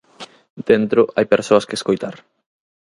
[0.69, 2.15] Dentro hai persoas que escoitar.